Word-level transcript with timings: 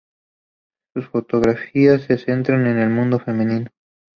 Sus 0.95 1.07
fotografías 1.09 2.01
se 2.01 2.17
centran 2.17 2.65
en 2.65 2.79
el 2.79 2.89
mundo 2.89 3.19
femenino. 3.19 3.67